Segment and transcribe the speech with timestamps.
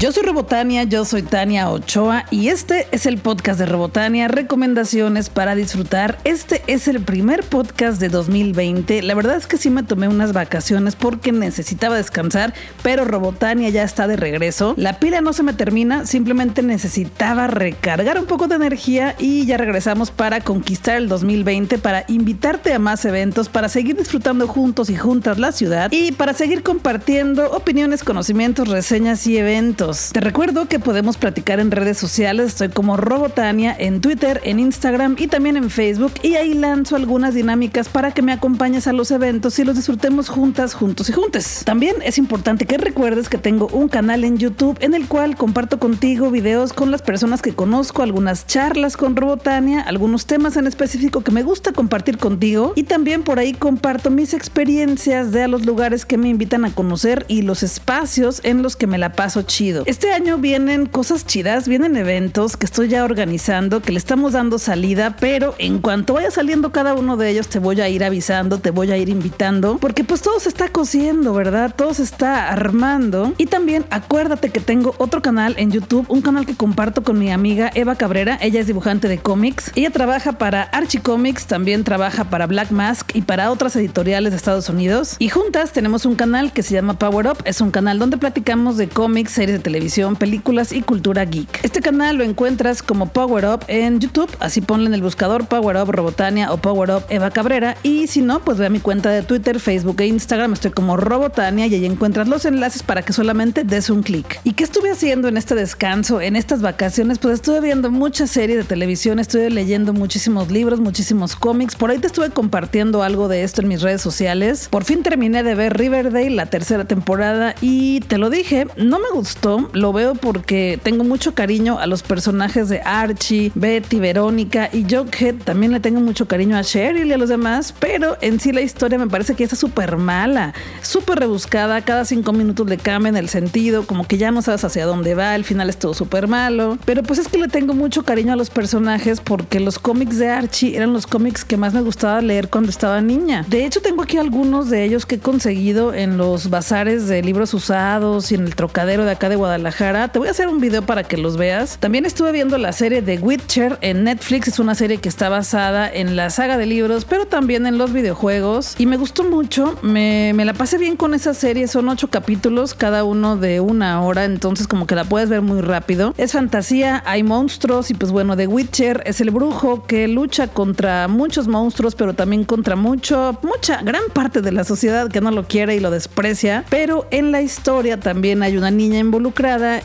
[0.00, 5.28] Yo soy Robotania, yo soy Tania Ochoa y este es el podcast de Robotania, recomendaciones
[5.28, 6.18] para disfrutar.
[6.24, 9.02] Este es el primer podcast de 2020.
[9.02, 13.82] La verdad es que sí me tomé unas vacaciones porque necesitaba descansar, pero Robotania ya
[13.82, 14.72] está de regreso.
[14.78, 19.58] La pila no se me termina, simplemente necesitaba recargar un poco de energía y ya
[19.58, 24.96] regresamos para conquistar el 2020, para invitarte a más eventos, para seguir disfrutando juntos y
[24.96, 29.89] juntas la ciudad y para seguir compartiendo opiniones, conocimientos, reseñas y eventos.
[30.12, 32.46] Te recuerdo que podemos platicar en redes sociales.
[32.48, 36.12] Estoy como Robotania en Twitter, en Instagram y también en Facebook.
[36.22, 40.28] Y ahí lanzo algunas dinámicas para que me acompañes a los eventos y los disfrutemos
[40.28, 41.62] juntas, juntos y juntes.
[41.64, 45.78] También es importante que recuerdes que tengo un canal en YouTube en el cual comparto
[45.78, 51.22] contigo videos con las personas que conozco, algunas charlas con Robotania, algunos temas en específico
[51.22, 55.66] que me gusta compartir contigo y también por ahí comparto mis experiencias de a los
[55.66, 59.42] lugares que me invitan a conocer y los espacios en los que me la paso
[59.42, 59.79] chido.
[59.86, 64.58] Este año vienen cosas chidas, vienen eventos que estoy ya organizando, que le estamos dando
[64.58, 68.58] salida, pero en cuanto vaya saliendo cada uno de ellos te voy a ir avisando,
[68.58, 71.74] te voy a ir invitando, porque pues todo se está cosiendo, ¿verdad?
[71.74, 73.32] Todo se está armando.
[73.38, 77.30] Y también acuérdate que tengo otro canal en YouTube, un canal que comparto con mi
[77.30, 82.24] amiga Eva Cabrera, ella es dibujante de cómics, ella trabaja para Archie Comics, también trabaja
[82.24, 85.16] para Black Mask y para otras editoriales de Estados Unidos.
[85.18, 88.76] Y juntas tenemos un canal que se llama Power Up, es un canal donde platicamos
[88.76, 89.69] de cómics, series de televisión,
[90.18, 91.64] películas y cultura geek.
[91.64, 95.76] Este canal lo encuentras como Power Up en YouTube, así ponle en el buscador Power
[95.76, 99.10] Up Robotania o Power Up Eva Cabrera y si no, pues ve a mi cuenta
[99.10, 103.12] de Twitter, Facebook e Instagram, estoy como Robotania y ahí encuentras los enlaces para que
[103.12, 104.40] solamente des un clic.
[104.44, 107.18] ¿Y qué estuve haciendo en este descanso, en estas vacaciones?
[107.18, 111.98] Pues estuve viendo muchas series de televisión, estuve leyendo muchísimos libros, muchísimos cómics, por ahí
[111.98, 114.68] te estuve compartiendo algo de esto en mis redes sociales.
[114.70, 119.10] Por fin terminé de ver Riverdale, la tercera temporada y te lo dije, no me
[119.12, 124.84] gustó, lo veo porque tengo mucho cariño a los personajes de Archie, Betty, Verónica y
[124.84, 125.36] Jughead.
[125.44, 128.60] También le tengo mucho cariño a Cheryl y a los demás, pero en sí la
[128.60, 131.80] historia me parece que está súper mala, súper rebuscada.
[131.82, 135.34] Cada cinco minutos le cambian el sentido, como que ya no sabes hacia dónde va.
[135.34, 136.78] El final es todo súper malo.
[136.84, 140.28] Pero pues es que le tengo mucho cariño a los personajes porque los cómics de
[140.28, 143.44] Archie eran los cómics que más me gustaba leer cuando estaba niña.
[143.48, 147.54] De hecho, tengo aquí algunos de ellos que he conseguido en los bazares de libros
[147.54, 150.08] usados y en el trocadero de acá de Guadalajara.
[150.08, 151.78] Te voy a hacer un video para que los veas.
[151.80, 154.48] También estuve viendo la serie de Witcher en Netflix.
[154.48, 157.92] Es una serie que está basada en la saga de libros, pero también en los
[157.92, 158.74] videojuegos.
[158.78, 159.78] Y me gustó mucho.
[159.80, 161.68] Me, me la pasé bien con esa serie.
[161.68, 164.24] Son ocho capítulos, cada uno de una hora.
[164.26, 166.12] Entonces, como que la puedes ver muy rápido.
[166.18, 167.90] Es fantasía, hay monstruos.
[167.90, 172.44] Y pues bueno, The Witcher es el brujo que lucha contra muchos monstruos, pero también
[172.44, 176.66] contra mucho, mucha, gran parte de la sociedad que no lo quiere y lo desprecia.
[176.68, 179.29] Pero en la historia también hay una niña involucrada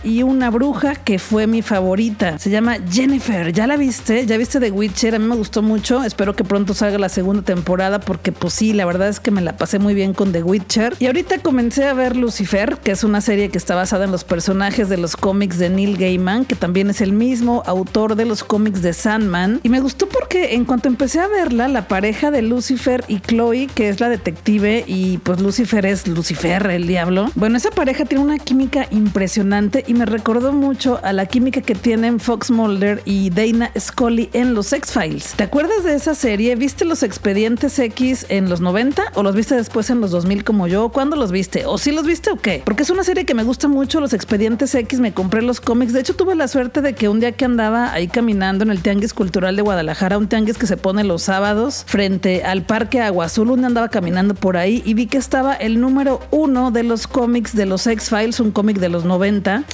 [0.03, 2.39] y una bruja que fue mi favorita.
[2.39, 3.53] Se llama Jennifer.
[3.53, 4.25] ¿Ya la viste?
[4.25, 5.15] ¿Ya viste The Witcher?
[5.15, 6.03] A mí me gustó mucho.
[6.03, 9.41] Espero que pronto salga la segunda temporada porque pues sí, la verdad es que me
[9.41, 10.95] la pasé muy bien con The Witcher.
[10.99, 14.23] Y ahorita comencé a ver Lucifer, que es una serie que está basada en los
[14.23, 18.43] personajes de los cómics de Neil Gaiman, que también es el mismo autor de los
[18.43, 19.59] cómics de Sandman.
[19.61, 23.67] Y me gustó porque en cuanto empecé a verla, la pareja de Lucifer y Chloe,
[23.67, 27.31] que es la detective y pues Lucifer es Lucifer, el diablo.
[27.35, 31.75] Bueno, esa pareja tiene una química impresionante y me recordó mucho a la química que
[31.75, 35.33] tienen Fox Mulder y Dana Scully en los X-Files.
[35.35, 36.55] ¿Te acuerdas de esa serie?
[36.55, 40.67] ¿Viste los expedientes X en los 90 o los viste después en los 2000 como
[40.67, 40.87] yo?
[40.87, 41.65] ¿Cuándo los viste?
[41.65, 42.61] ¿O si los viste o qué?
[42.63, 45.91] Porque es una serie que me gusta mucho, los expedientes X, me compré los cómics.
[45.91, 48.81] De hecho, tuve la suerte de que un día que andaba ahí caminando en el
[48.81, 53.25] Tianguis Cultural de Guadalajara, un tianguis que se pone los sábados frente al Parque Agua
[53.25, 57.05] Azul, un andaba caminando por ahí y vi que estaba el número uno de los
[57.05, 59.24] cómics de los X-Files, un cómic de los 90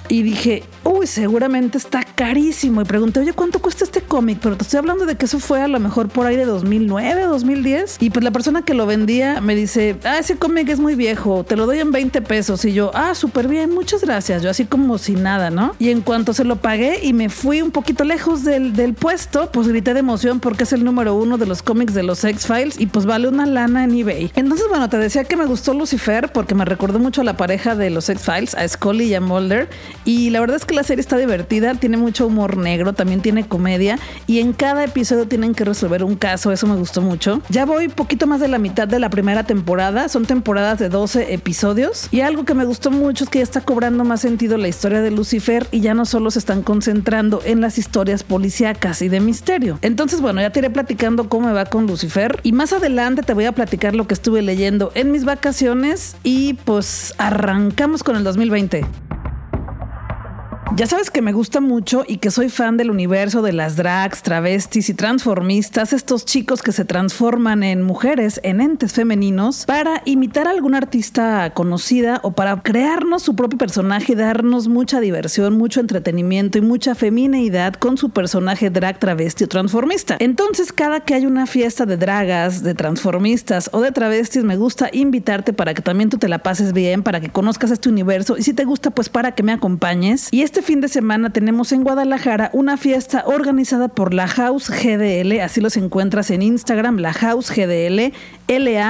[0.08, 2.82] y dije, uy, seguramente está carísimo.
[2.82, 4.40] Y pregunté, oye, ¿cuánto cuesta este cómic?
[4.42, 7.24] Pero te estoy hablando de que eso fue a lo mejor por ahí de 2009,
[7.24, 7.98] 2010.
[8.00, 11.44] Y pues la persona que lo vendía me dice, ah, ese cómic es muy viejo,
[11.44, 12.64] te lo doy en 20 pesos.
[12.64, 14.42] Y yo, ah, súper bien, muchas gracias.
[14.42, 15.76] Yo así como si nada, ¿no?
[15.80, 19.52] Y en cuanto se lo pagué y me fui un poquito lejos del, del puesto,
[19.52, 22.80] pues grité de emoción porque es el número uno de los cómics de los X-Files
[22.80, 24.32] y pues vale una lana en eBay.
[24.36, 27.76] Entonces, bueno, te decía que me gustó Lucifer porque me recordó mucho a la pareja
[27.76, 29.22] de los X-Files, a Scully y a
[30.06, 33.48] y la verdad es que la serie está divertida, tiene mucho humor negro, también tiene
[33.48, 33.98] comedia
[34.28, 37.42] y en cada episodio tienen que resolver un caso, eso me gustó mucho.
[37.50, 41.34] Ya voy poquito más de la mitad de la primera temporada, son temporadas de 12
[41.34, 44.68] episodios y algo que me gustó mucho es que ya está cobrando más sentido la
[44.68, 49.10] historia de Lucifer y ya no solo se están concentrando en las historias policíacas y
[49.10, 49.80] de misterio.
[49.82, 53.34] Entonces, bueno, ya te iré platicando cómo me va con Lucifer y más adelante te
[53.34, 58.24] voy a platicar lo que estuve leyendo en mis vacaciones y pues arrancamos con el
[58.24, 58.86] 2020.
[60.78, 64.24] Ya sabes que me gusta mucho y que soy fan del universo de las drags,
[64.24, 70.48] travestis y transformistas, estos chicos que se transforman en mujeres, en entes femeninos, para imitar
[70.48, 75.82] a algún artista conocida o para crearnos su propio personaje y darnos mucha diversión, mucho
[75.82, 80.16] entretenimiento y mucha femineidad con su personaje drag, travesti o transformista.
[80.20, 84.90] Entonces, cada que hay una fiesta de dragas, de transformistas o de travestis, me gusta
[84.94, 88.44] invitarte para que también tú te la pases bien, para que conozcas este universo y
[88.44, 90.30] si te gusta, pues para que me acompañes.
[90.32, 95.40] Y este fin de semana tenemos en Guadalajara una fiesta organizada por la House GDL,
[95.42, 98.14] así los encuentras en Instagram, la House GDL,
[98.48, 98.90] L-A-H-A-U-S-G-D-L,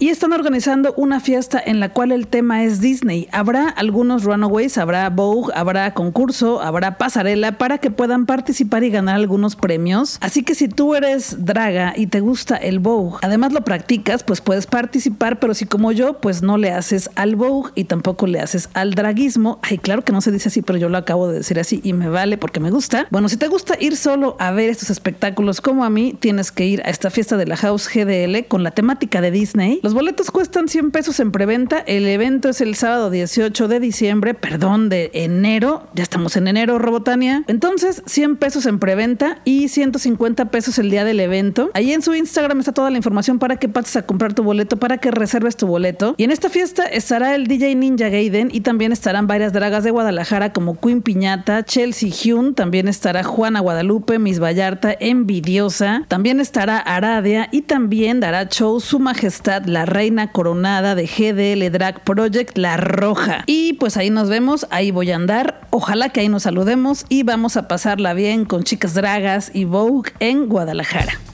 [0.00, 3.28] y están organizando una fiesta en la cual el tema es Disney.
[3.32, 9.16] Habrá algunos runaways, habrá Vogue, habrá concurso, habrá pasarela para que puedan participar y ganar
[9.16, 10.18] algunos premios.
[10.20, 14.40] Así que si tú eres draga y te gusta el Vogue, además lo practicas, pues
[14.40, 18.40] puedes participar, pero si como yo, pues no le haces al Vogue y tampoco le
[18.40, 21.38] haces al draguismo, Ay, claro que no se dice así, pero yo lo acabo de
[21.38, 23.06] decir así y me vale porque me gusta.
[23.10, 26.66] Bueno, si te gusta ir solo a ver estos espectáculos como a mí, tienes que
[26.66, 29.80] ir a esta fiesta de la House GDL con la temática de Disney.
[29.82, 31.78] Los boletos cuestan 100 pesos en preventa.
[31.80, 35.88] El evento es el sábado 18 de diciembre, perdón, de enero.
[35.94, 37.44] Ya estamos en enero, Robotania.
[37.46, 41.70] Entonces, 100 pesos en preventa y 150 pesos el día del evento.
[41.74, 44.76] Ahí en su Instagram está toda la información para que pases a comprar tu boleto,
[44.78, 46.14] para que reserves tu boleto.
[46.16, 49.90] Y en esta fiesta estará el DJ Ninja Gaiden y también estarán varias dragas de
[49.90, 56.78] Guadalajara como Queen Piñata, Chelsea Hyun, también estará Juana Guadalupe, Miss Vallarta, Envidiosa, también estará
[56.78, 62.76] Aradia y también dará show Su Majestad la Reina Coronada de GDL Drag Project La
[62.76, 63.44] Roja.
[63.46, 67.22] Y pues ahí nos vemos, ahí voy a andar, ojalá que ahí nos saludemos y
[67.22, 71.29] vamos a pasarla bien con chicas dragas y Vogue en Guadalajara.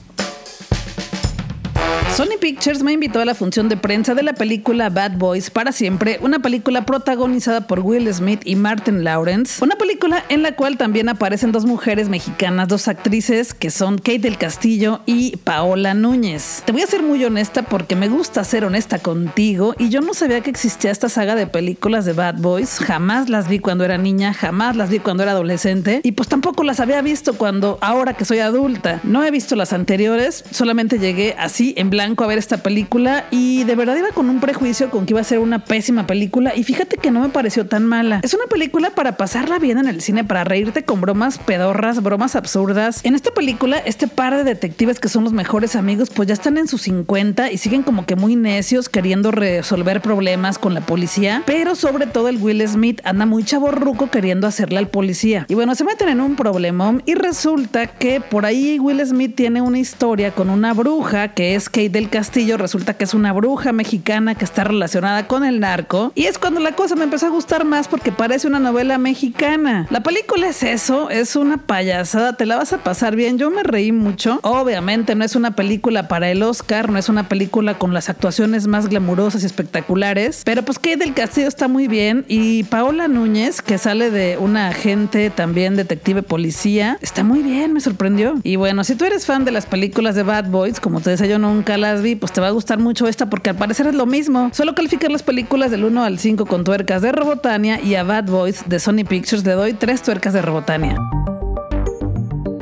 [2.17, 5.71] Sony Pictures me invitó a la función de prensa de la película Bad Boys para
[5.71, 10.77] siempre, una película protagonizada por Will Smith y Martin Lawrence, una película en la cual
[10.77, 16.63] también aparecen dos mujeres mexicanas, dos actrices que son Kate del Castillo y Paola Núñez.
[16.65, 20.15] Te voy a ser muy honesta porque me gusta ser honesta contigo y yo no
[20.15, 23.99] sabía que existía esta saga de películas de Bad Boys, jamás las vi cuando era
[23.99, 28.15] niña, jamás las vi cuando era adolescente y pues tampoco las había visto cuando ahora
[28.15, 29.01] que soy adulta.
[29.03, 33.63] No he visto las anteriores, solamente llegué así en blanco a ver esta película y
[33.63, 36.63] de verdad iba con un prejuicio con que iba a ser una pésima película y
[36.63, 38.21] fíjate que no me pareció tan mala.
[38.23, 42.35] Es una película para pasarla bien en el cine, para reírte con bromas pedorras, bromas
[42.35, 43.01] absurdas.
[43.03, 46.57] En esta película, este par de detectives que son los mejores amigos, pues ya están
[46.57, 51.43] en sus 50 y siguen como que muy necios queriendo resolver problemas con la policía,
[51.45, 55.45] pero sobre todo el Will Smith anda muy chaborruco queriendo hacerle al policía.
[55.49, 59.61] Y bueno, se meten en un problemón y resulta que por ahí Will Smith tiene
[59.61, 63.73] una historia con una bruja que es Kate del Castillo resulta que es una bruja
[63.73, 66.11] mexicana que está relacionada con el narco.
[66.15, 69.87] Y es cuando la cosa me empezó a gustar más porque parece una novela mexicana.
[69.89, 73.37] La película es eso, es una payasada, te la vas a pasar bien.
[73.37, 74.39] Yo me reí mucho.
[74.43, 78.67] Obviamente no es una película para el Oscar, no es una película con las actuaciones
[78.67, 80.43] más glamurosas y espectaculares.
[80.45, 82.25] Pero pues Kate del Castillo está muy bien.
[82.27, 87.81] Y Paola Núñez, que sale de una agente también detective policía, está muy bien, me
[87.81, 88.35] sorprendió.
[88.43, 91.25] Y bueno, si tú eres fan de las películas de Bad Boys, como te decía,
[91.25, 93.95] yo nunca la vi, pues te va a gustar mucho esta porque al parecer es
[93.95, 94.49] lo mismo.
[94.53, 98.25] Solo calificar las películas del 1 al 5 con tuercas de Robotania y a Bad
[98.25, 100.97] Boys de Sony Pictures le doy 3 tuercas de Robotania.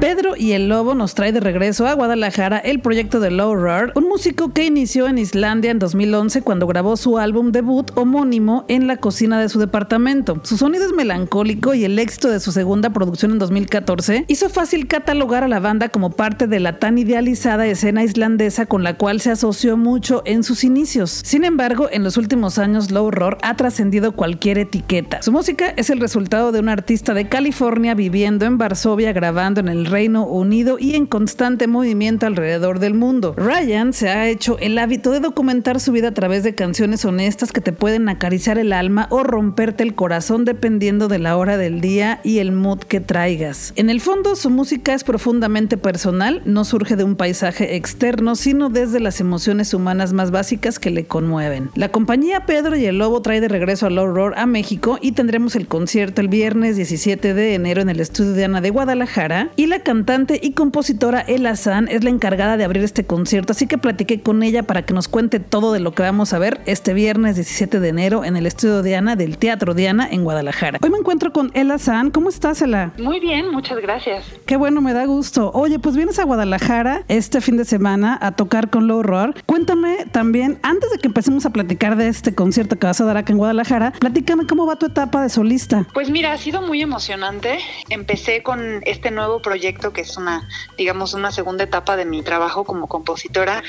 [0.05, 3.91] Pedro y el Lobo nos trae de regreso a Guadalajara el proyecto de Low Roar,
[3.95, 8.85] un músico que inició en Islandia en 2011 cuando grabó su álbum debut homónimo en
[8.85, 10.39] la cocina de su departamento.
[10.43, 14.85] Su sonido es melancólico y el éxito de su segunda producción en 2014 hizo fácil
[14.85, 19.21] catalogar a la banda como parte de la tan idealizada escena islandesa con la cual
[19.21, 21.09] se asoció mucho en sus inicios.
[21.09, 25.23] Sin embargo, en los últimos años Low Roar ha trascendido cualquier etiqueta.
[25.23, 29.67] Su música es el resultado de un artista de California viviendo en Varsovia grabando en
[29.67, 33.33] el Reino Unido y en constante movimiento alrededor del mundo.
[33.37, 37.53] Ryan se ha hecho el hábito de documentar su vida a través de canciones honestas
[37.53, 41.79] que te pueden acariciar el alma o romperte el corazón dependiendo de la hora del
[41.79, 43.71] día y el mood que traigas.
[43.77, 48.69] En el fondo, su música es profundamente personal, no surge de un paisaje externo, sino
[48.69, 51.69] desde las emociones humanas más básicas que le conmueven.
[51.73, 55.13] La compañía Pedro y el Lobo trae de regreso a Low Roar a México y
[55.13, 59.51] tendremos el concierto el viernes 17 de enero en el estudio de Ana de Guadalajara
[59.55, 63.67] y la cantante y compositora Ella San es la encargada de abrir este concierto, así
[63.67, 66.59] que platiqué con ella para que nos cuente todo de lo que vamos a ver
[66.65, 70.79] este viernes 17 de enero en el estudio Diana del Teatro Diana en Guadalajara.
[70.81, 72.09] Hoy me encuentro con Ella San.
[72.09, 72.93] ¿Cómo estás, Ella?
[72.97, 74.25] Muy bien, muchas gracias.
[74.47, 75.51] Qué bueno, me da gusto.
[75.53, 79.35] Oye, pues vienes a Guadalajara este fin de semana a tocar con Low Roar.
[79.45, 83.17] Cuéntame también, antes de que empecemos a platicar de este concierto que vas a dar
[83.17, 85.85] acá en Guadalajara, platícame cómo va tu etapa de solista.
[85.93, 87.59] Pues mira, ha sido muy emocionante.
[87.89, 92.63] Empecé con este nuevo proyecto que es una, digamos, una segunda etapa de mi trabajo
[92.63, 93.63] como compositora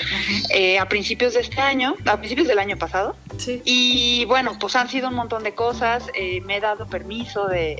[0.51, 3.17] eh, a principios de este año, a principios del año pasado.
[3.39, 3.63] Sí.
[3.65, 6.05] Y bueno, pues han sido un montón de cosas.
[6.15, 7.77] Eh, me he dado permiso de,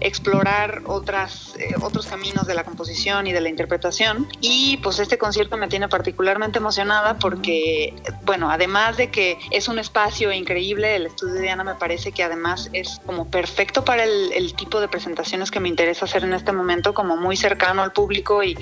[0.00, 4.28] explorar otras, eh, otros caminos de la composición y de la interpretación.
[4.40, 9.78] Y pues este concierto me tiene particularmente emocionada porque, bueno, además de que es un
[9.78, 14.32] espacio increíble, el estudio de Diana me parece que además es como perfecto para el,
[14.32, 17.92] el tipo de presentaciones que me interesa hacer en este momento, como muy cercano al
[17.92, 18.56] público y,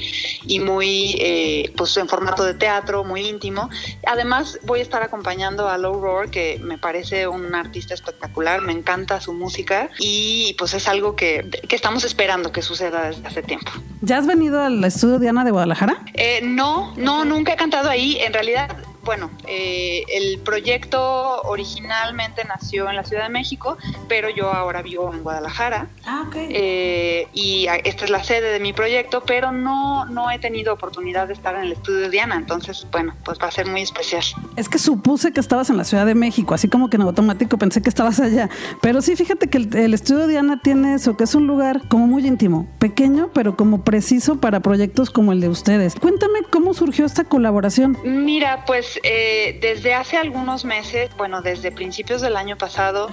[0.46, 3.68] y muy, eh, pues en formato de teatro, muy íntimo.
[4.06, 8.72] Además, voy a estar acompañando a Low Roar, que me parece un artista espectacular, me
[8.72, 13.42] encanta su música y pues es algo que, que estamos esperando que suceda desde hace
[13.42, 13.70] tiempo.
[14.02, 16.02] ¿Ya has venido al estudio Diana de Guadalajara?
[16.14, 18.18] Eh, no, no, nunca he cantado ahí.
[18.20, 23.76] En realidad bueno, eh, el proyecto originalmente nació en la Ciudad de México,
[24.08, 25.88] pero yo ahora vivo en Guadalajara.
[26.06, 26.36] Ah, ok.
[26.36, 31.28] Eh, y esta es la sede de mi proyecto, pero no, no he tenido oportunidad
[31.28, 34.22] de estar en el estudio de Diana, entonces, bueno, pues va a ser muy especial.
[34.56, 37.58] Es que supuse que estabas en la Ciudad de México, así como que en automático
[37.58, 38.48] pensé que estabas allá.
[38.80, 41.82] Pero sí, fíjate que el, el estudio de Diana tiene eso, que es un lugar
[41.88, 45.94] como muy íntimo, pequeño, pero como preciso para proyectos como el de ustedes.
[45.94, 47.96] Cuéntame cómo surgió esta colaboración.
[48.04, 53.08] Mira, pues eh, desde hace algunos meses, bueno, desde principios del año pasado,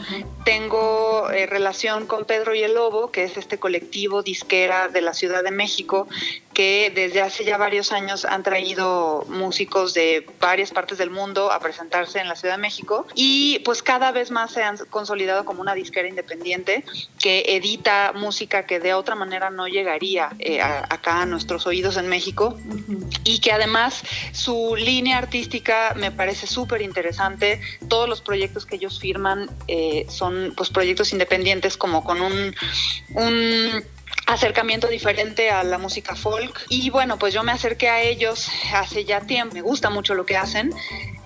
[0.46, 5.14] tengo eh, relación con Pedro y el Lobo, que es este colectivo disquera de la
[5.14, 6.08] Ciudad de México,
[6.58, 11.60] que desde hace ya varios años han traído músicos de varias partes del mundo a
[11.60, 15.62] presentarse en la Ciudad de México y pues cada vez más se han consolidado como
[15.62, 16.84] una disquera independiente
[17.20, 22.08] que edita música que de otra manera no llegaría eh, acá a nuestros oídos en
[22.08, 22.58] México
[23.24, 27.62] y que además su línea artística me parece súper interesante.
[27.88, 32.56] Todos los proyectos que ellos firman eh, son pues proyectos independientes como con un
[34.28, 36.66] acercamiento diferente a la música folk.
[36.70, 40.26] Y bueno, pues yo me acerqué a ellos hace ya tiempo, me gusta mucho lo
[40.26, 40.72] que hacen.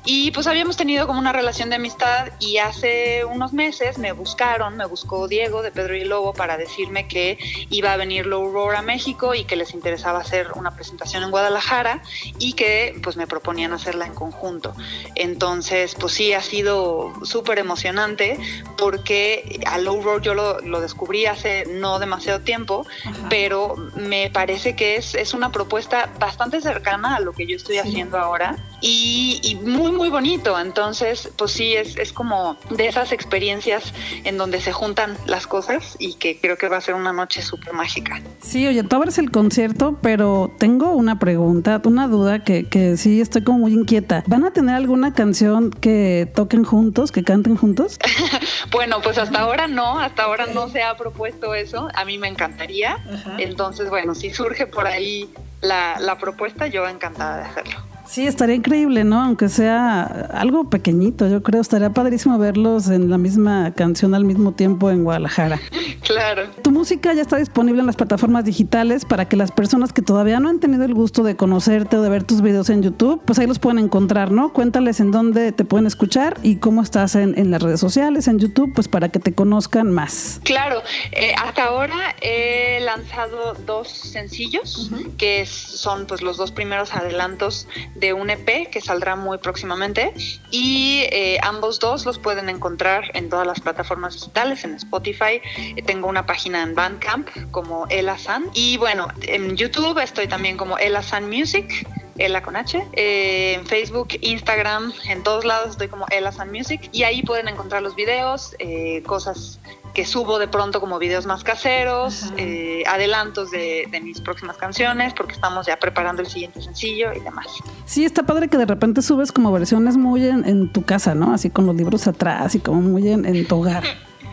[0.04, 4.76] Y pues habíamos tenido como una relación de amistad y hace unos meses me buscaron,
[4.76, 7.38] me buscó Diego de Pedro y Lobo para decirme que
[7.70, 11.30] iba a venir Low Roar a México y que les interesaba hacer una presentación en
[11.30, 12.02] Guadalajara
[12.40, 14.74] y que pues me proponían hacerla en conjunto.
[15.14, 18.40] Entonces pues sí, ha sido súper emocionante
[18.78, 23.28] porque a Low Roar yo lo, lo, descubrí hace no demasiado tiempo, Ajá.
[23.30, 27.76] pero me parece que es, es una propuesta bastante cercana a lo que yo estoy
[27.76, 27.82] sí.
[27.82, 30.60] haciendo ahora y, y muy muy, bonito.
[30.60, 33.94] Entonces, pues sí, es, es como de esas experiencias
[34.24, 37.42] en donde se juntan las cosas y que creo que va a ser una noche
[37.42, 38.22] súper mágica.
[38.42, 43.22] Sí, oye, tú abres el concierto, pero tengo una pregunta, una duda que, que sí
[43.22, 44.24] estoy como muy inquieta.
[44.28, 48.00] ¿Van a tener alguna canción que toquen juntos, que canten juntos?
[48.72, 51.88] bueno, pues hasta ahora no, hasta ahora no se ha propuesto eso.
[51.94, 52.94] A mí me encantaría.
[52.94, 53.36] Ajá.
[53.38, 55.30] Entonces, bueno, si surge por ahí
[55.62, 57.92] la, la propuesta, yo encantada de hacerlo.
[58.12, 59.22] Sí, estaría increíble, ¿no?
[59.22, 60.04] Aunque sea
[60.34, 61.62] algo pequeñito, yo creo.
[61.62, 65.62] Estaría padrísimo verlos en la misma canción al mismo tiempo en Guadalajara.
[66.02, 66.50] Claro.
[66.62, 70.42] Tu música ya está disponible en las plataformas digitales para que las personas que todavía
[70.42, 73.40] no han tenido el gusto de conocerte o de ver tus videos en YouTube, pues
[73.40, 74.52] ahí los pueden encontrar, ¿no?
[74.52, 78.40] Cuéntales en dónde te pueden escuchar y cómo estás en, en las redes sociales, en
[78.40, 80.42] YouTube, pues para que te conozcan más.
[80.44, 80.82] Claro.
[81.14, 85.16] Eh, hasta ahora he lanzado dos sencillos, uh -huh.
[85.16, 87.70] que son pues los dos primeros adelantos
[88.02, 90.14] de un EP que saldrá muy próximamente
[90.50, 95.40] y eh, ambos dos los pueden encontrar en todas las plataformas digitales, en Spotify,
[95.86, 100.78] tengo una página en Bandcamp como Ella San y bueno, en YouTube estoy también como
[100.78, 101.88] Ella San Music.
[102.18, 106.90] Ella con H, eh, en Facebook, Instagram, en todos lados estoy como Ella San Music
[106.92, 109.60] y ahí pueden encontrar los videos, eh, cosas
[109.94, 115.14] que subo de pronto como videos más caseros, eh, adelantos de, de, mis próximas canciones,
[115.14, 117.48] porque estamos ya preparando el siguiente sencillo y demás.
[117.86, 121.34] Sí, está padre que de repente subes como versiones muy en, en tu casa, ¿no?
[121.34, 123.84] Así con los libros atrás y como muy en, en tu hogar.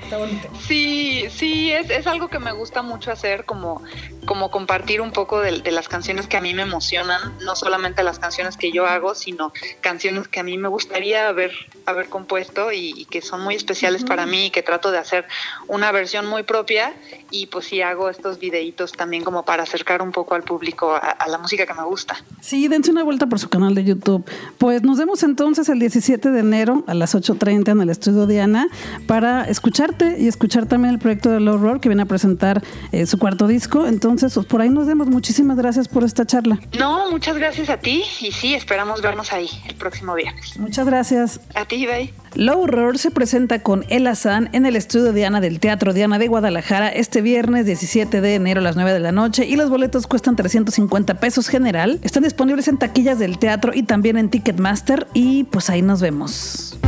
[0.08, 0.48] Está bonito.
[0.66, 3.82] Sí, sí, es, es algo que me gusta mucho hacer, como,
[4.24, 8.02] como compartir un poco de, de, las canciones que a mí me emocionan, no solamente
[8.02, 11.52] las canciones que yo hago, sino canciones que a mí me gustaría haber,
[11.84, 15.26] haber compuesto y, y que son muy especiales para mí y que trato de hacer
[15.66, 16.94] una versión muy propia
[17.30, 20.98] y pues sí hago estos videitos también como para acercar un poco al público a,
[20.98, 22.16] a, la música que me gusta.
[22.40, 24.24] Sí, dense una vuelta por su canal de YouTube.
[24.56, 28.68] Pues nos vemos entonces el 17 de enero a las 8.30 en el estudio Diana
[29.06, 29.44] para
[29.98, 32.62] escucharte y escuchar también el proyecto de Low Roar que viene a presentar
[32.92, 33.86] eh, su cuarto disco.
[33.86, 35.08] Entonces, por ahí nos vemos.
[35.08, 36.58] Muchísimas gracias por esta charla.
[36.78, 40.58] No, muchas gracias a ti y sí, esperamos vernos ahí el próximo viernes.
[40.58, 41.40] Muchas gracias.
[41.54, 42.12] A ti, bye.
[42.34, 46.28] Low Roar se presenta con El Azán en el estudio Diana del Teatro Diana de
[46.28, 50.06] Guadalajara este viernes 17 de enero a las 9 de la noche y los boletos
[50.06, 51.98] cuestan 350 pesos general.
[52.02, 56.78] Están disponibles en taquillas del teatro y también en Ticketmaster y pues ahí nos vemos.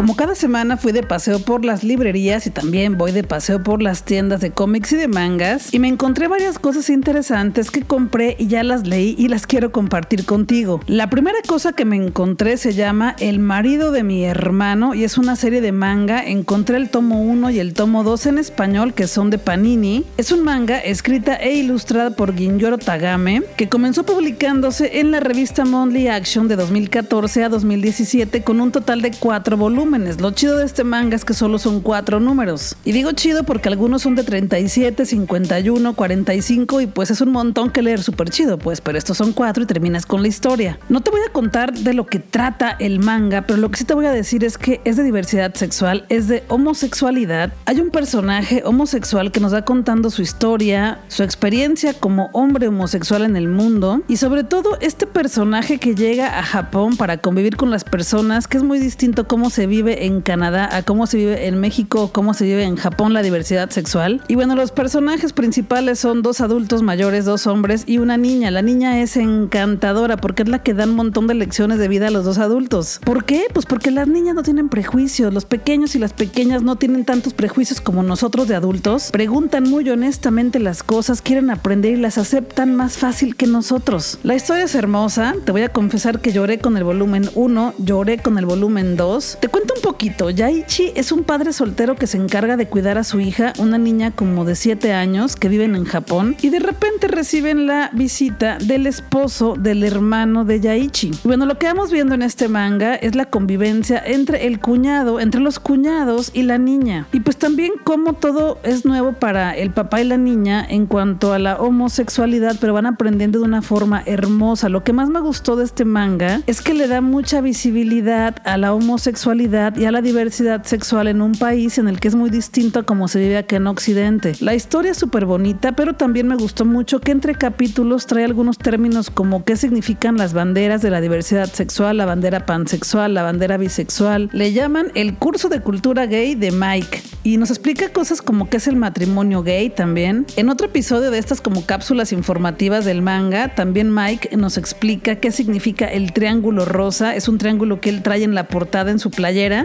[0.00, 3.82] Como cada semana fui de paseo por las librerías y también voy de paseo por
[3.82, 8.34] las tiendas de cómics y de mangas y me encontré varias cosas interesantes que compré
[8.38, 10.80] y ya las leí y las quiero compartir contigo.
[10.86, 15.18] La primera cosa que me encontré se llama El marido de mi hermano y es
[15.18, 16.24] una serie de manga.
[16.24, 20.06] Encontré el tomo 1 y el tomo 2 en español que son de Panini.
[20.16, 25.66] Es un manga escrita e ilustrada por Ginjoro Tagame que comenzó publicándose en la revista
[25.66, 29.89] Monthly Action de 2014 a 2017 con un total de cuatro volúmenes.
[29.90, 32.76] Lo chido de este manga es que solo son cuatro números.
[32.84, 37.70] Y digo chido porque algunos son de 37, 51, 45 y pues es un montón
[37.70, 40.78] que leer súper chido, pues, pero estos son cuatro y terminas con la historia.
[40.88, 43.84] No te voy a contar de lo que trata el manga, pero lo que sí
[43.84, 47.52] te voy a decir es que es de diversidad sexual, es de homosexualidad.
[47.66, 53.22] Hay un personaje homosexual que nos va contando su historia, su experiencia como hombre homosexual
[53.22, 57.72] en el mundo y sobre todo este personaje que llega a Japón para convivir con
[57.72, 61.46] las personas, que es muy distinto cómo se vive en Canadá a cómo se vive
[61.46, 64.22] en México, cómo se vive en Japón la diversidad sexual.
[64.28, 68.50] Y bueno, los personajes principales son dos adultos mayores, dos hombres y una niña.
[68.50, 72.08] La niña es encantadora porque es la que da un montón de lecciones de vida
[72.08, 73.00] a los dos adultos.
[73.04, 73.44] ¿Por qué?
[73.52, 77.34] Pues porque las niñas no tienen prejuicios, los pequeños y las pequeñas no tienen tantos
[77.34, 79.10] prejuicios como nosotros de adultos.
[79.10, 84.18] Preguntan muy honestamente las cosas, quieren aprender y las aceptan más fácil que nosotros.
[84.22, 88.18] La historia es hermosa, te voy a confesar que lloré con el volumen 1, lloré
[88.18, 89.38] con el volumen 2.
[89.40, 90.30] Te cuento un poquito.
[90.30, 94.10] Yaichi es un padre soltero que se encarga de cuidar a su hija, una niña
[94.10, 98.86] como de 7 años que viven en Japón, y de repente reciben la visita del
[98.86, 101.10] esposo del hermano de Yaichi.
[101.24, 105.40] Bueno, lo que vamos viendo en este manga es la convivencia entre el cuñado, entre
[105.40, 107.06] los cuñados y la niña.
[107.12, 111.32] Y pues también cómo todo es nuevo para el papá y la niña en cuanto
[111.32, 114.68] a la homosexualidad, pero van aprendiendo de una forma hermosa.
[114.68, 118.56] Lo que más me gustó de este manga es que le da mucha visibilidad a
[118.56, 122.30] la homosexualidad y a la diversidad sexual en un país en el que es muy
[122.30, 124.34] distinto a como se vive aquí en Occidente.
[124.38, 128.58] La historia es súper bonita, pero también me gustó mucho que entre capítulos trae algunos
[128.58, 133.56] términos como qué significan las banderas de la diversidad sexual, la bandera pansexual, la bandera
[133.56, 134.30] bisexual.
[134.32, 138.58] Le llaman el curso de cultura gay de Mike y nos explica cosas como qué
[138.58, 140.26] es el matrimonio gay también.
[140.36, 145.32] En otro episodio de estas como cápsulas informativas del manga, también Mike nos explica qué
[145.32, 147.16] significa el triángulo rosa.
[147.16, 149.10] Es un triángulo que él trae en la portada en su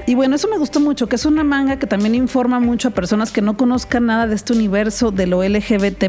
[0.08, 2.92] Y bueno, eso me gustó mucho, que es una manga que también informa mucho a
[2.92, 6.06] personas que no conozcan nada de este universo de lo LGBT.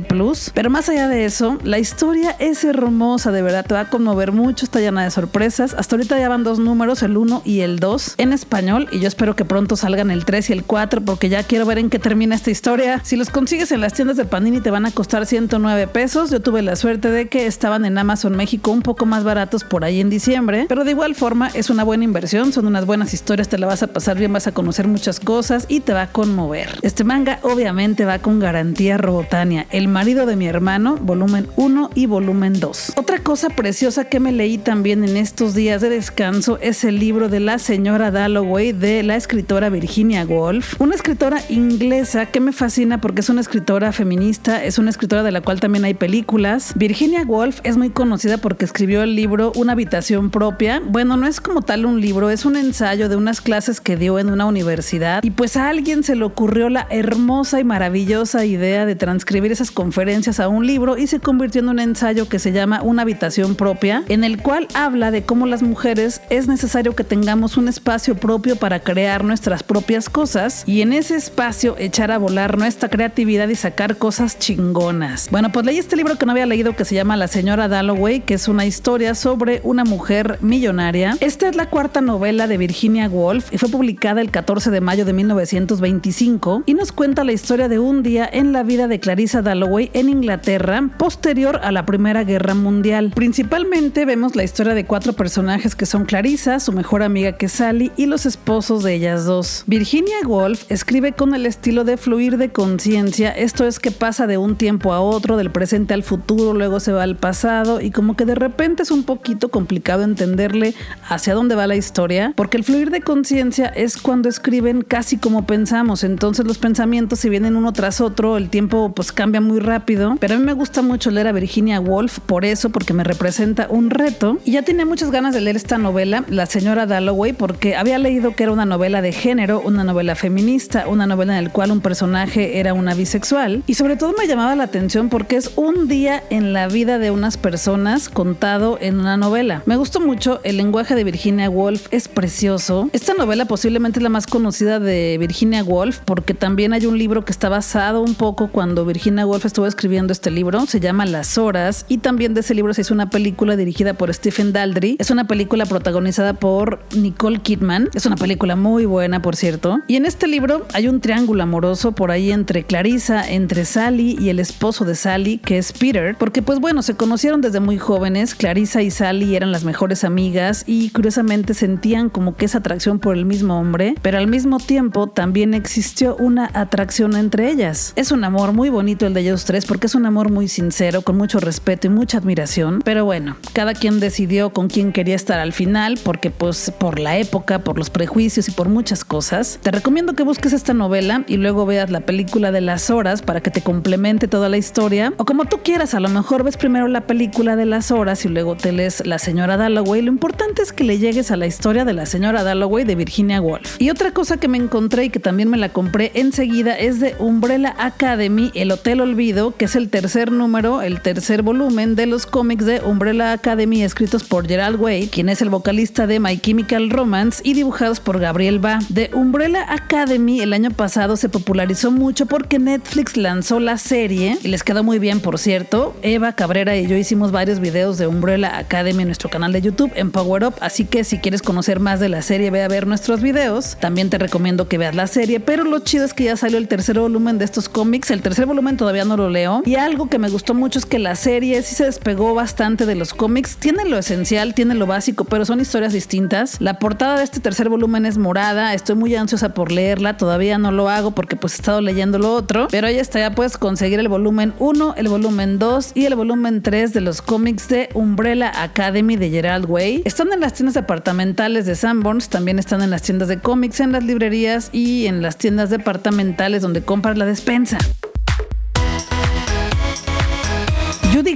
[0.55, 4.33] Pero más allá de eso, la historia es hermosa, de verdad, te va a conmover
[4.33, 5.74] mucho, está llena de sorpresas.
[5.74, 8.88] Hasta ahorita ya van dos números, el 1 y el 2, en español.
[8.92, 11.79] Y yo espero que pronto salgan el 3 y el 4, porque ya quiero ver
[11.79, 13.00] en qué termina esta historia.
[13.02, 16.31] Si los consigues en las tiendas de Panini, te van a costar 109 pesos.
[16.31, 19.85] Yo tuve la suerte de que estaban en Amazon México un poco más baratos por
[19.85, 20.66] ahí en diciembre.
[20.68, 23.88] Pero de igual forma, es una buena inversión, son unas buenas historias, la vas a
[23.88, 26.79] pasar bien, vas a conocer muchas cosas y te va a conmover.
[26.83, 32.07] Este manga obviamente va con garantía Robotania, El marido de mi hermano, volumen 1 y
[32.07, 32.92] volumen 2.
[32.97, 37.29] Otra cosa preciosa que me leí también en estos días de descanso es el libro
[37.29, 43.01] de la señora Dalloway de la escritora Virginia Woolf, una escritora inglesa que me fascina
[43.01, 46.73] porque es una escritora feminista, es una escritora de la cual también hay películas.
[46.75, 50.81] Virginia Woolf es muy conocida porque escribió el libro Una habitación propia.
[50.85, 54.18] Bueno, no es como tal un libro, es un ensayo de unas clases que dio
[54.18, 58.87] en una universidad y pues a alguien se le ocurrió la hermosa y maravillosa idea
[58.87, 62.50] de transcribir esas conferencias a un libro y se convirtió en un ensayo que se
[62.50, 67.04] llama Una habitación propia, en el cual habla de cómo las mujeres es necesario que
[67.04, 72.18] tengamos un espacio propio para crear nuestras propias cosas y en ese espacio echar a
[72.18, 75.28] volar nuestra creatividad y sacar cosas chingonas.
[75.30, 78.22] Bueno, pues leí este libro que no había leído que se llama La señora Dalloway,
[78.22, 81.16] que es una historia sobre una mujer millonaria.
[81.20, 85.05] Esta es la cuarta novela de Virginia Woolf y fue publicada el 14 de mayo
[85.05, 89.42] de 1925 y nos cuenta la historia de un día en la vida de Clarissa
[89.42, 93.12] Dalloway en Inglaterra posterior a la Primera Guerra Mundial.
[93.14, 97.92] Principalmente vemos la historia de cuatro personajes que son Clarissa, su mejor amiga que Sally
[97.96, 99.64] y los esposos de ellas dos.
[99.66, 104.38] Virginia Woolf escribe con el estilo de fluir de conciencia, esto es que pasa de
[104.38, 108.16] un tiempo a otro, del presente al futuro, luego se va al pasado y como
[108.16, 110.75] que de repente es un poquito complicado entenderle
[111.09, 115.47] hacia dónde va la historia, porque el fluir de conciencia es cuando escriben casi como
[115.47, 120.17] pensamos, entonces los pensamientos si vienen uno tras otro, el tiempo pues cambia muy rápido,
[120.21, 123.67] pero a mí me gusta mucho leer a Virginia Woolf por eso, porque me representa
[123.69, 127.75] un reto y ya tenía muchas ganas de leer esta novela, La señora Dalloway, porque
[127.75, 131.51] había leído que era una novela de género, una novela feminista, una novela en la
[131.51, 135.51] cual un personaje era una bisexual y sobre todo me llamaba la atención porque es
[135.57, 139.62] un día en la vida de unas personas contado en una novela.
[139.67, 142.89] Me gustó mucho el lenguaje de Virginia Woolf, es precioso.
[142.93, 147.24] Esta novela posiblemente es la más conocida de Virginia Woolf porque también hay un libro
[147.24, 151.38] que está basado un poco cuando Virginia Woolf estuvo escribiendo este libro, se llama Las
[151.38, 154.96] Horas y también de ese libro se hizo una película dirigida por Stephen Daldry.
[154.98, 159.79] Es una película protagonizada por Nicole Kidman, es una película muy buena por cierto.
[159.87, 164.29] Y en este libro hay un triángulo amoroso por ahí entre Clarissa, entre Sally y
[164.29, 168.35] el esposo de Sally que es Peter, porque pues bueno, se conocieron desde muy jóvenes,
[168.35, 173.16] Clarissa y Sally eran las mejores amigas y curiosamente sentían como que esa atracción por
[173.16, 177.92] el mismo hombre, pero al mismo tiempo también existió una atracción entre ellas.
[177.95, 181.03] Es un amor muy bonito el de ellos tres porque es un amor muy sincero,
[181.03, 185.38] con mucho respeto y mucha admiración, pero bueno, cada quien decidió con quién quería estar
[185.38, 189.61] al final porque pues por la época, por los prejuicios y por muchas cosas.
[189.62, 193.40] Te recomiendo que busques esta novela y luego veas la película de las horas para
[193.40, 196.88] que te complemente toda la historia o como tú quieras, a lo mejor ves primero
[196.88, 200.03] la película de las horas y luego te lees La señora Dalloway.
[200.03, 203.40] Lo importante es que le llegues a la historia de la señora Dalloway de Virginia
[203.40, 203.81] Woolf.
[203.81, 207.14] Y otra cosa que me encontré y que también me la compré enseguida es de
[207.18, 212.27] Umbrella Academy, El Hotel Olvido, que es el tercer número, el tercer volumen de los
[212.27, 216.90] cómics de Umbrella Academy escritos por Gerald Way, quien es el vocalista de My Chemical
[216.90, 218.79] Romance y dibujados por Gabriel Ba.
[218.88, 224.49] De Umbrella Academy el año pasado se popularizó mucho porque Netflix lanzó la serie y
[224.49, 225.96] les quedó muy bien, por cierto.
[226.03, 229.92] Eva Cabrera y yo hicimos varios videos de Umbrella Academy en nuestro canal de YouTube
[229.94, 232.76] en Power Up, así que si quieres conocer más de la serie, ve a ver
[232.85, 233.77] nuestros videos.
[233.81, 236.69] También te recomiendo que veas la serie, pero lo chido es que ya salió el
[236.69, 238.11] tercer volumen de estos cómics.
[238.11, 239.62] El tercer volumen todavía no lo leo.
[239.65, 242.97] Y algo que me gustó mucho es que la serie sí se despegó bastante de
[242.97, 243.57] los cómics.
[243.57, 246.61] Tiene lo esencial, tiene lo básico, pero son historias distintas.
[246.61, 248.75] La portada de este tercer volumen es morada.
[248.75, 250.17] Estoy muy ansiosa por leerla.
[250.17, 252.67] Todavía no lo hago porque pues he estado leyendo lo otro.
[252.71, 256.62] Pero ya está, ya puedes conseguir el volumen 1, el volumen 2 y el volumen
[256.62, 260.03] 3 de los cómics de Umbrella Academy de Gerald Way.
[260.05, 263.92] Están en las tiendas departamentales de Sanborns, también están en las tiendas de cómics, en
[263.92, 267.79] las librerías y en las tiendas departamentales donde compras la despensa.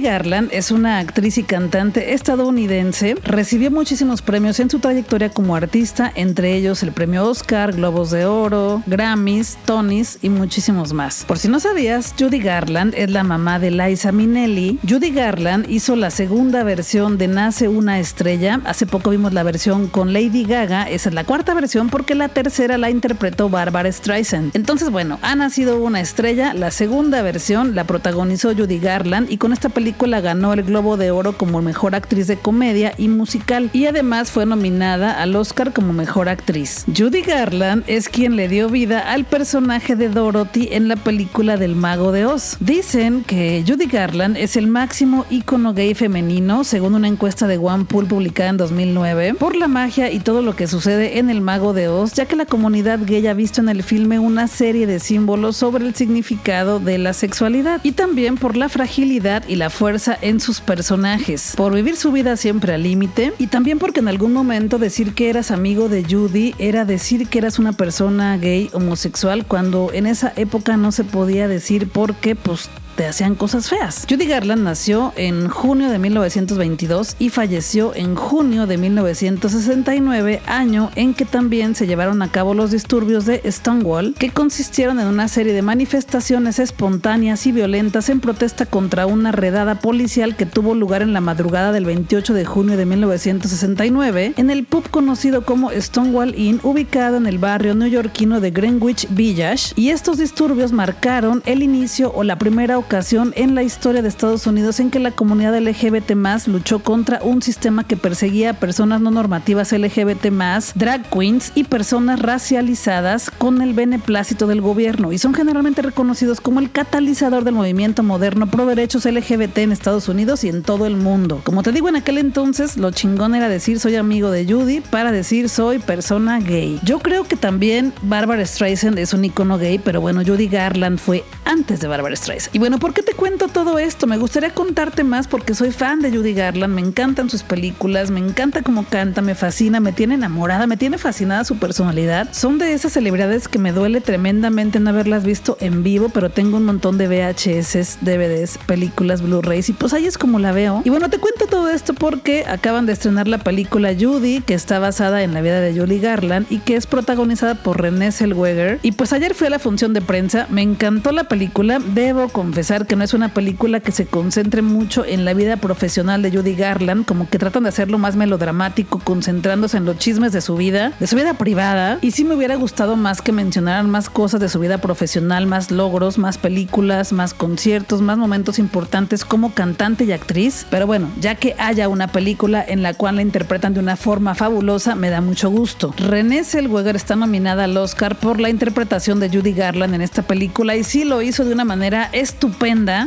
[0.01, 3.15] Garland es una actriz y cantante estadounidense.
[3.23, 8.25] Recibió muchísimos premios en su trayectoria como artista, entre ellos el premio Oscar, Globos de
[8.25, 11.23] Oro, Grammys, Tonys y muchísimos más.
[11.25, 14.79] Por si no sabías, Judy Garland es la mamá de Liza Minnelli.
[14.87, 18.59] Judy Garland hizo la segunda versión de Nace una estrella.
[18.65, 20.89] Hace poco vimos la versión con Lady Gaga.
[20.89, 24.55] Esa es la cuarta versión porque la tercera la interpretó Barbara Streisand.
[24.55, 26.53] Entonces, bueno, ha nacido una estrella.
[26.55, 31.11] La segunda versión la protagonizó Judy Garland y con esta película ganó el Globo de
[31.11, 35.93] Oro como mejor actriz de comedia y musical y además fue nominada al Oscar como
[35.93, 36.85] mejor actriz.
[36.95, 41.75] Judy Garland es quien le dio vida al personaje de Dorothy en la película del
[41.75, 42.57] Mago de Oz.
[42.59, 48.07] Dicen que Judy Garland es el máximo ícono gay femenino según una encuesta de OnePool
[48.07, 51.87] publicada en 2009 por la magia y todo lo que sucede en el Mago de
[51.87, 55.57] Oz, ya que la comunidad gay ha visto en el filme una serie de símbolos
[55.57, 60.39] sobre el significado de la sexualidad y también por la fragilidad y la fuerza en
[60.39, 64.77] sus personajes, por vivir su vida siempre al límite y también porque en algún momento
[64.77, 69.89] decir que eras amigo de Judy era decir que eras una persona gay homosexual cuando
[69.91, 74.05] en esa época no se podía decir porque pues te hacían cosas feas.
[74.09, 81.13] Judy Garland nació en junio de 1922 y falleció en junio de 1969, año en
[81.13, 85.53] que también se llevaron a cabo los disturbios de Stonewall, que consistieron en una serie
[85.53, 91.13] de manifestaciones espontáneas y violentas en protesta contra una redada policial que tuvo lugar en
[91.13, 96.59] la madrugada del 28 de junio de 1969 en el pub conocido como Stonewall Inn,
[96.63, 102.23] ubicado en el barrio neoyorquino de Greenwich Village, y estos disturbios marcaron el inicio o
[102.23, 106.11] la primera ocasión en la historia de Estados Unidos en que la comunidad LGBT
[106.47, 110.27] luchó contra un sistema que perseguía a personas no normativas LGBT
[110.75, 116.59] drag queens y personas racializadas con el beneplácito del gobierno y son generalmente reconocidos como
[116.59, 120.97] el catalizador del movimiento moderno pro derechos LGBT en Estados Unidos y en todo el
[120.97, 121.41] mundo.
[121.43, 125.11] Como te digo, en aquel entonces lo chingón era decir soy amigo de Judy para
[125.11, 126.79] decir soy persona gay.
[126.83, 131.23] Yo creo que también Barbara Streisand es un icono gay, pero bueno, Judy Garland fue
[131.45, 132.55] antes de Barbara Streisand.
[132.55, 134.07] Y bueno, ¿por qué te cuento todo esto?
[134.07, 138.19] Me gustaría contarte más porque soy fan de Judy Garland, me encantan sus películas, me
[138.19, 142.29] encanta cómo canta, me fascina, me tiene enamorada, me tiene fascinada su personalidad.
[142.31, 146.57] Son de esas celebridades que me duele tremendamente no haberlas visto en vivo, pero tengo
[146.57, 150.83] un montón de VHS, DVDs, películas, Blu-rays y pues ahí es como la veo.
[150.85, 154.77] Y bueno, te cuento todo esto porque acaban de estrenar la película Judy, que está
[154.77, 158.79] basada en la vida de Julie Garland y que es protagonizada por Renée Zellweger.
[158.83, 161.79] Y pues ayer fui a la función de prensa, me encantó la película.
[161.79, 166.21] Debo confesar que no es una película que se concentre mucho en la vida profesional
[166.21, 170.41] de Judy Garland, como que tratan de hacerlo más melodramático, concentrándose en los chismes de
[170.41, 171.97] su vida, de su vida privada.
[172.01, 175.71] Y sí me hubiera gustado más que mencionaran más cosas de su vida profesional, más
[175.71, 180.67] logros, más películas, más conciertos, más momentos importantes como cantante y actriz.
[180.69, 184.35] Pero bueno, ya que haya una película en la cual la interpretan de una forma
[184.35, 185.95] fabulosa, me da mucho gusto.
[185.97, 190.75] Renée Zellweger está nominada al Oscar por la interpretación de Judy Garland en esta película
[190.75, 192.50] y sí lo hizo de una manera estupenda.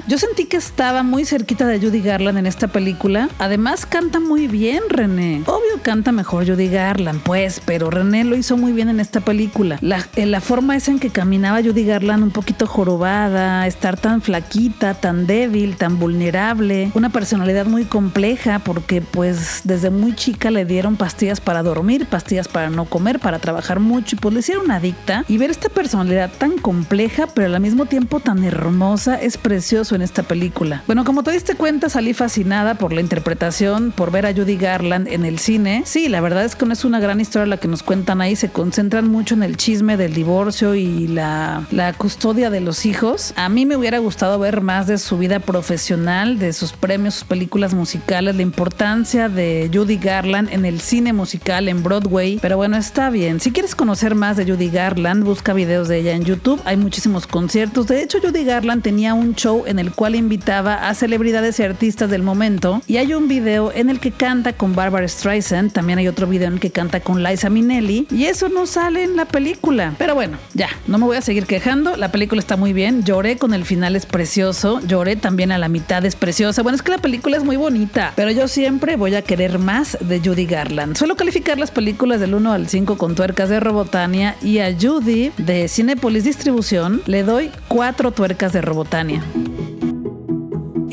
[0.06, 3.28] Yo sentí que estaba muy cerquita de Judy Garland en esta película.
[3.38, 5.42] Además canta muy bien René.
[5.46, 9.78] Obvio canta mejor Judy Garland, pues, pero René lo hizo muy bien en esta película.
[9.80, 14.94] La, la forma esa en que caminaba Judy Garland un poquito jorobada, estar tan flaquita,
[14.94, 20.96] tan débil, tan vulnerable, una personalidad muy compleja porque pues desde muy chica le dieron
[20.96, 25.24] pastillas para dormir, pastillas para no comer, para trabajar mucho y pues le hicieron adicta
[25.28, 30.02] y ver esta personalidad tan compleja pero al mismo tiempo tan hermosa es precioso en
[30.02, 30.82] esta película.
[30.86, 35.08] Bueno, como te diste cuenta salí fascinada por la interpretación, por ver a Judy Garland
[35.08, 35.82] en el cine.
[35.86, 38.36] Sí, la verdad es que no es una gran historia la que nos cuentan ahí,
[38.36, 43.32] se concentran mucho en el chisme del divorcio y la, la custodia de los hijos.
[43.36, 47.24] A mí me hubiera gustado ver más de su vida profesional, de sus premios, sus
[47.24, 52.38] películas musicales, la importancia de Judy Garland en el cine musical en Broadway.
[52.40, 53.40] Pero bueno, está bien.
[53.40, 56.60] Si quieres conocer más de Judy Garland, busca videos de ella en YouTube.
[56.64, 57.86] Hay muchísimos conciertos.
[57.86, 62.10] De hecho, Judy Garland tenía un show en el cual invitaba a celebridades y artistas
[62.10, 62.82] del momento.
[62.86, 65.72] Y hay un video en el que canta con Barbara Streisand.
[65.72, 68.06] También hay otro video en el que canta con Liza Minnelli.
[68.10, 69.94] Y eso no sale en la película.
[69.98, 71.96] Pero bueno, ya, no me voy a seguir quejando.
[71.96, 73.04] La película está muy bien.
[73.04, 74.80] Lloré con el final, es precioso.
[74.86, 76.62] Lloré también a la mitad, es preciosa.
[76.62, 78.12] Bueno, es que la película es muy bonita.
[78.16, 80.96] Pero yo siempre voy a querer más de Judy Garland.
[80.96, 85.32] Suelo calificar las películas del 1 al 5 con tuercas de Robotania y a Judy
[85.38, 89.13] de Cinepolis Distribución le doy 4 tuercas de Robotania.
[89.14, 89.93] California.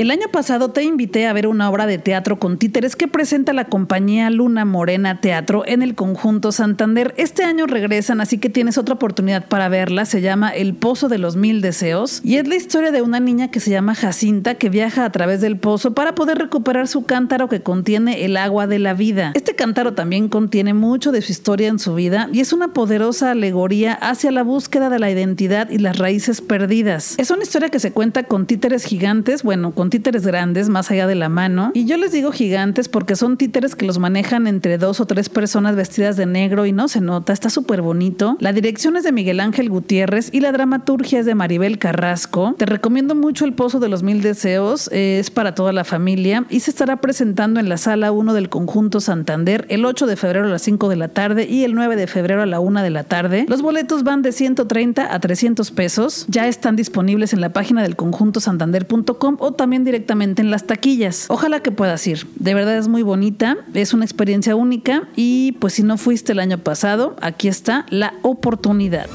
[0.02, 3.54] El año pasado te invité a ver una obra de teatro con títeres que presenta
[3.54, 7.14] la compañía Luna Morena Teatro en el conjunto Santander.
[7.18, 10.06] Este año regresan, así que tienes otra oportunidad para verla.
[10.06, 13.52] Se llama El Pozo de los Mil Deseos y es la historia de una niña
[13.52, 17.48] que se llama Jacinta que viaja a través del pozo para poder recuperar su cántaro
[17.48, 19.34] que contiene el agua de la vida.
[19.36, 23.30] Este cántaro también contiene mucho de su historia en su vida y es una poderosa
[23.30, 27.14] alegoría hacia la búsqueda de la identidad y las raíces perdidas.
[27.20, 31.06] Es una historia que se cuenta con títeres gigantes, bueno, con títeres grandes más allá
[31.06, 31.70] de la mano.
[31.76, 35.30] Y yo les digo gigantes porque son títeres que los manejan entre dos o tres
[35.30, 38.38] personas vestidas de negro y no se nota, está súper bonito.
[38.40, 42.56] La dirección es de Miguel Ángel Gutiérrez y la dramaturgia es de Maribel Carrasco.
[42.58, 46.62] Te recomiendo mucho El Pozo de los Mil Deseos, es para toda la familia y
[46.62, 50.50] se estará presentando en la sala 1 del conjunto Santander el 8 de febrero a
[50.50, 53.04] las 5 de la tarde y el 9 de febrero a la 1 de la
[53.04, 53.46] tarde.
[53.48, 56.26] Los boletos van de 130 a 300 pesos.
[56.30, 61.26] Ya están disponibles en la página del conjunto santander.com o también directamente en las taquillas.
[61.30, 62.28] Ojalá que puedas ir.
[62.36, 66.40] De verdad es muy bonita, es una experiencia única y pues si no fuiste el
[66.40, 69.08] año pasado, aquí está la oportunidad.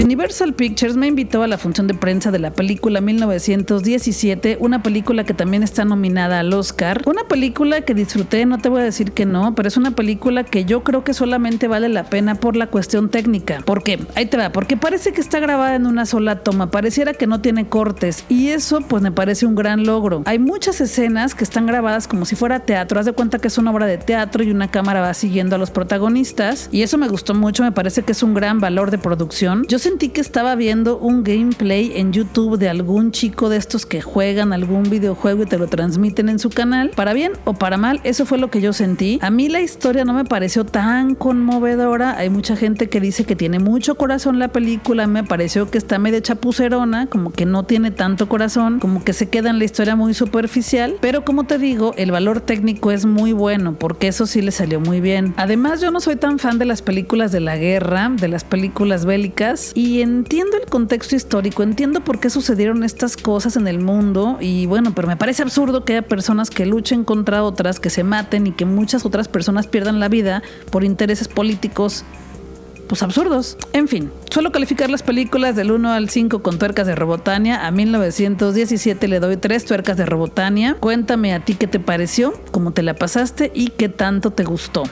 [0.00, 5.24] Universal Pictures me invitó a la función de prensa de la película 1917, una película
[5.24, 7.02] que también está nominada al Oscar.
[7.04, 10.44] Una película que disfruté, no te voy a decir que no, pero es una película
[10.44, 13.60] que yo creo que solamente vale la pena por la cuestión técnica.
[13.64, 13.98] ¿Por qué?
[14.14, 17.40] Ahí te va, porque parece que está grabada en una sola toma, pareciera que no
[17.40, 20.22] tiene cortes y eso pues me parece un gran logro.
[20.26, 23.58] Hay muchas escenas que están grabadas como si fuera teatro, haz de cuenta que es
[23.58, 27.08] una obra de teatro y una cámara va siguiendo a los protagonistas y eso me
[27.08, 29.64] gustó mucho, me parece que es un gran valor de producción.
[29.66, 34.02] Yo sentí que estaba viendo un gameplay en YouTube de algún chico de estos que
[34.02, 36.90] juegan algún videojuego y te lo transmiten en su canal.
[36.94, 39.18] Para bien o para mal, eso fue lo que yo sentí.
[39.22, 42.18] A mí la historia no me pareció tan conmovedora.
[42.18, 45.06] Hay mucha gente que dice que tiene mucho corazón la película.
[45.06, 49.30] Me pareció que está medio chapucerona, como que no tiene tanto corazón, como que se
[49.30, 50.96] queda en la historia muy superficial.
[51.00, 54.80] Pero como te digo, el valor técnico es muy bueno porque eso sí le salió
[54.80, 55.32] muy bien.
[55.38, 59.06] Además, yo no soy tan fan de las películas de la guerra, de las películas
[59.06, 64.38] bélicas y entiendo el contexto histórico, entiendo por qué sucedieron estas cosas en el mundo
[64.40, 68.02] y bueno, pero me parece absurdo que haya personas que luchen contra otras, que se
[68.02, 72.04] maten y que muchas otras personas pierdan la vida por intereses políticos
[72.88, 73.56] pues absurdos.
[73.72, 77.64] En fin, suelo calificar las películas del 1 al 5 con tuercas de Robotania.
[77.64, 80.74] A 1917 le doy 3 tuercas de Robotania.
[80.80, 84.82] Cuéntame a ti qué te pareció, cómo te la pasaste y qué tanto te gustó.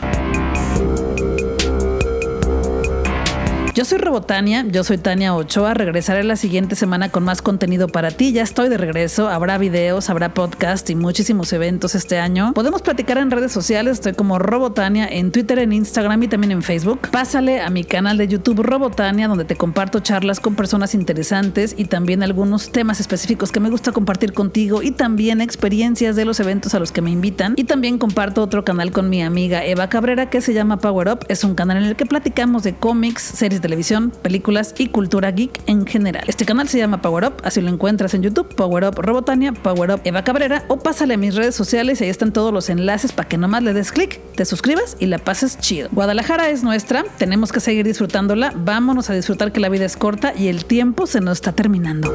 [3.76, 5.74] Yo soy Robotania, yo soy Tania Ochoa.
[5.74, 8.32] Regresaré la siguiente semana con más contenido para ti.
[8.32, 9.28] Ya estoy de regreso.
[9.28, 12.54] Habrá videos, habrá podcast y muchísimos eventos este año.
[12.54, 13.98] Podemos platicar en redes sociales.
[13.98, 17.00] Estoy como Robotania en Twitter, en Instagram y también en Facebook.
[17.10, 21.84] Pásale a mi canal de YouTube Robotania, donde te comparto charlas con personas interesantes y
[21.84, 26.74] también algunos temas específicos que me gusta compartir contigo y también experiencias de los eventos
[26.74, 27.52] a los que me invitan.
[27.58, 31.26] Y también comparto otro canal con mi amiga Eva Cabrera que se llama Power Up.
[31.28, 35.33] Es un canal en el que platicamos de cómics, series de televisión, películas y cultura
[35.33, 36.22] geek en general.
[36.29, 39.90] Este canal se llama Power Up, así lo encuentras en YouTube, Power Up Robotania, Power
[39.90, 43.29] Up Eva Cabrera o pásale a mis redes sociales ahí están todos los enlaces para
[43.29, 45.88] que nomás le des clic, te suscribas y la pases chido.
[45.90, 50.33] Guadalajara es nuestra, tenemos que seguir disfrutándola, vámonos a disfrutar que la vida es corta
[50.37, 52.14] y el tiempo se nos está terminando.